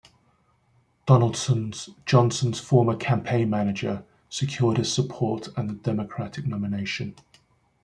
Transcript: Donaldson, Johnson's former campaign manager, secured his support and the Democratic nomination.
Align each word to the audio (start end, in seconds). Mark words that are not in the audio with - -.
Donaldson, 1.05 1.71
Johnson's 2.07 2.59
former 2.59 2.95
campaign 2.95 3.51
manager, 3.51 4.03
secured 4.29 4.77
his 4.77 4.91
support 4.91 5.49
and 5.55 5.69
the 5.69 5.75
Democratic 5.75 6.47
nomination. 6.47 7.15